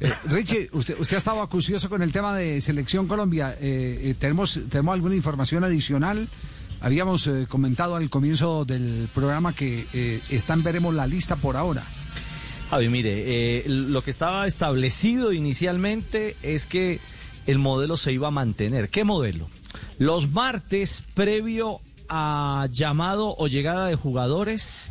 Eh, 0.00 0.12
Richie, 0.26 0.68
usted, 0.72 0.98
usted 0.98 1.16
estaba 1.16 1.42
acucioso 1.42 1.88
con 1.88 2.02
el 2.02 2.12
tema 2.12 2.36
de 2.36 2.60
Selección 2.60 3.06
Colombia. 3.06 3.56
Eh, 3.60 4.00
eh, 4.02 4.14
¿tenemos, 4.18 4.60
¿Tenemos 4.70 4.94
alguna 4.94 5.14
información 5.14 5.64
adicional? 5.64 6.28
Habíamos 6.80 7.30
comentado 7.48 7.94
al 7.94 8.10
comienzo 8.10 8.64
del 8.64 9.08
programa 9.14 9.52
que 9.52 10.20
están, 10.30 10.64
veremos 10.64 10.92
la 10.92 11.06
lista 11.06 11.36
por 11.36 11.56
ahora. 11.56 11.84
Javi, 12.70 12.88
mire, 12.88 13.62
lo 13.68 14.02
que 14.02 14.10
estaba 14.10 14.48
establecido 14.48 15.32
inicialmente 15.32 16.36
es 16.42 16.66
que 16.66 16.98
el 17.46 17.60
modelo 17.60 17.96
se 17.96 18.12
iba 18.12 18.26
a 18.26 18.30
mantener. 18.32 18.88
¿Qué 18.88 19.04
modelo? 19.04 19.48
Los 19.98 20.32
martes, 20.32 21.04
previo 21.14 21.80
a 22.08 22.66
llamado 22.72 23.36
o 23.38 23.46
llegada 23.46 23.86
de 23.86 23.94
jugadores 23.94 24.90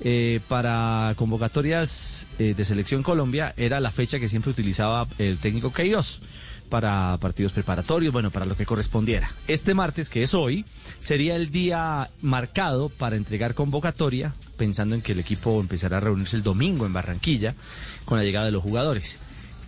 eh, 0.00 0.38
para 0.46 1.14
convocatorias 1.16 2.26
eh, 2.38 2.54
de 2.56 2.64
Selección 2.64 3.02
Colombia, 3.02 3.52
era 3.56 3.80
la 3.80 3.90
fecha 3.90 4.20
que 4.20 4.28
siempre 4.28 4.52
utilizaba 4.52 5.08
el 5.18 5.38
técnico 5.38 5.72
Queiroz 5.72 6.20
para 6.68 7.16
partidos 7.20 7.50
preparatorios, 7.52 8.12
bueno, 8.12 8.30
para 8.30 8.46
lo 8.46 8.56
que 8.56 8.64
correspondiera. 8.64 9.32
Este 9.48 9.74
martes, 9.74 10.08
que 10.08 10.22
es 10.22 10.34
hoy, 10.34 10.64
sería 11.00 11.34
el 11.34 11.50
día 11.50 12.10
marcado 12.20 12.90
para 12.90 13.16
entregar 13.16 13.54
convocatoria, 13.54 14.34
pensando 14.56 14.94
en 14.94 15.02
que 15.02 15.12
el 15.12 15.20
equipo 15.20 15.58
empezará 15.60 15.96
a 15.96 16.00
reunirse 16.00 16.36
el 16.36 16.42
domingo 16.44 16.86
en 16.86 16.92
Barranquilla 16.92 17.54
con 18.04 18.18
la 18.18 18.24
llegada 18.24 18.46
de 18.46 18.52
los 18.52 18.62
jugadores. 18.62 19.18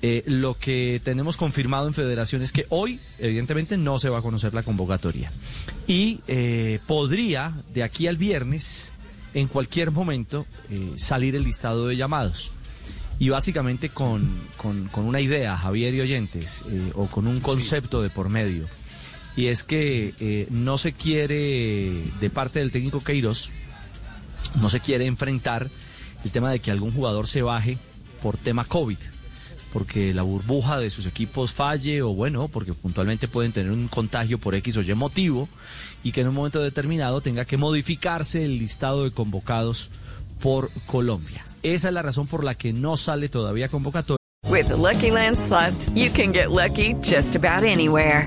Eh, 0.03 0.23
lo 0.27 0.55
que 0.55 1.01
tenemos 1.03 1.37
confirmado 1.37 1.89
en 1.89 1.95
Federación 1.95 2.43
es 2.43 2.53
que 2.53 2.67
hoy, 2.69 3.01
evidentemente, 3.19 3.77
no 3.79 3.99
se 3.99 4.11
va 4.11 4.19
a 4.19 4.23
conocer 4.23 4.55
la 4.55 4.63
convocatoria. 4.63 5.33
Y 5.89 6.21
podría, 6.87 7.53
de 7.75 7.83
aquí 7.83 8.07
al 8.07 8.17
viernes, 8.17 8.93
en 9.35 9.49
cualquier 9.49 9.91
momento, 9.91 10.47
eh, 10.71 10.93
salir 10.97 11.37
el 11.37 11.45
listado 11.45 11.87
de 11.87 11.97
llamados. 11.97 12.53
Y 13.19 13.29
básicamente 13.29 13.91
con, 13.91 14.29
con- 14.57 14.89
con 14.89 15.07
una 15.07 15.21
idea, 15.21 15.57
Javier 15.57 15.95
y 15.95 16.01
oyentes, 16.01 16.63
eh, 16.71 16.91
o 16.95 17.07
con 17.07 17.27
un 17.27 17.41
concepto 17.41 18.01
de 18.03 18.09
por 18.11 18.29
medio. 18.31 18.65
Y 19.37 19.47
es 19.47 19.63
que 19.63 20.15
eh, 20.21 20.47
no 20.51 20.79
se 20.79 20.93
quiere, 20.93 22.03
de 22.21 22.31
parte 22.31 22.59
del 22.61 22.73
técnico 22.73 23.03
Queiroz, 23.05 23.51
no 24.61 24.71
se 24.71 24.81
quiere 24.81 25.07
enfrentar 25.07 25.69
el 26.25 26.31
tema 26.31 26.51
de 26.51 26.61
que 26.61 26.71
algún 26.71 26.93
jugador 26.93 27.27
se 27.27 27.43
baje 27.43 27.79
por 28.23 28.37
tema 28.37 28.65
COVID, 28.65 28.99
porque 29.73 30.13
la 30.15 30.23
burbuja 30.23 30.79
de 30.79 30.91
sus 30.91 31.07
equipos 31.07 31.53
falle 31.53 32.03
o 32.03 32.13
bueno, 32.13 32.49
porque 32.49 32.73
puntualmente 32.73 33.29
pueden 33.29 33.53
tener 33.53 33.73
un 33.73 33.89
contagio 33.89 34.39
por 34.39 34.55
X 34.55 34.77
o 34.77 34.83
Y 34.83 34.95
motivo 34.95 35.49
y 36.03 36.13
que 36.13 36.23
en 36.23 36.29
un 36.29 36.35
momento 36.35 36.61
determinado 36.61 37.21
tenga 37.21 37.45
que 37.45 37.57
modificarse 37.57 38.45
el 38.45 38.59
listado 38.59 39.05
de 39.05 39.11
convocados 39.11 39.91
por 40.41 40.71
Colombia. 40.87 41.45
Esa 41.63 41.89
es 41.89 41.95
la 41.95 42.03
razón 42.03 42.27
por 42.27 42.45
la 42.45 42.55
que 42.55 42.73
no 42.73 42.97
sale 42.97 43.29
todavía 43.29 43.69
convocatoria. 43.69 44.17
With 44.49 44.69
the 44.69 44.77
Lucky 44.77 45.11
Land 45.11 45.37
you 45.95 46.11
can 46.11 46.33
get 46.33 46.51
lucky 46.51 46.95
just 47.03 47.37
about 47.37 47.65
anywhere. 47.65 48.27